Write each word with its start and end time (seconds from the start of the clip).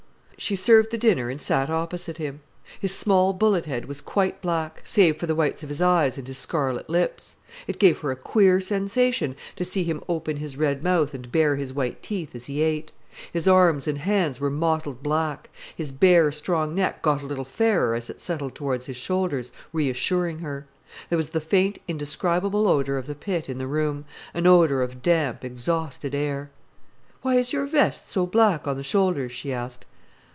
She 0.37 0.55
served 0.55 0.89
the 0.89 0.97
dinner 0.97 1.29
and 1.29 1.39
sat 1.39 1.69
opposite 1.69 2.17
him. 2.17 2.41
His 2.79 2.95
small 2.95 3.31
bullet 3.31 3.65
head 3.65 3.85
was 3.85 4.01
quite 4.01 4.41
black, 4.41 4.81
save 4.83 5.17
for 5.19 5.27
the 5.27 5.35
whites 5.35 5.61
of 5.61 5.69
his 5.69 5.83
eyes 5.83 6.17
and 6.17 6.25
his 6.25 6.39
scarlet 6.39 6.89
lips. 6.89 7.35
It 7.67 7.77
gave 7.77 7.99
her 7.99 8.09
a 8.09 8.15
queer 8.15 8.59
sensation 8.59 9.35
to 9.55 9.63
see 9.63 9.83
him 9.83 10.01
open 10.09 10.37
his 10.37 10.57
red 10.57 10.81
mouth 10.83 11.13
and 11.13 11.31
bare 11.31 11.57
his 11.57 11.73
white 11.73 12.01
teeth 12.01 12.33
as 12.33 12.47
he 12.47 12.63
ate. 12.63 12.91
His 13.31 13.47
arms 13.47 13.87
and 13.87 13.99
hands 13.99 14.39
were 14.39 14.49
mottled 14.49 15.03
black; 15.03 15.51
his 15.75 15.91
bare, 15.91 16.31
strong 16.31 16.73
neck 16.73 17.03
got 17.03 17.21
a 17.21 17.27
little 17.27 17.45
fairer 17.45 17.93
as 17.93 18.09
it 18.09 18.19
settled 18.19 18.55
towards 18.55 18.87
his 18.87 18.97
shoulders, 18.97 19.51
reassuring 19.71 20.39
her. 20.39 20.65
There 21.09 21.17
was 21.17 21.29
the 21.29 21.39
faint 21.39 21.77
indescribable 21.87 22.67
odour 22.67 22.97
of 22.97 23.05
the 23.05 23.13
pit 23.13 23.47
in 23.47 23.59
the 23.59 23.67
room, 23.67 24.05
an 24.33 24.47
odour 24.47 24.81
of 24.81 25.03
damp, 25.03 25.45
exhausted 25.45 26.15
air. 26.15 26.49
"Why 27.21 27.35
is 27.35 27.53
your 27.53 27.67
vest 27.67 28.09
so 28.09 28.25
black 28.25 28.65
on 28.67 28.75
the 28.75 28.81
shoulders?" 28.81 29.31
she 29.31 29.53
asked. 29.53 29.85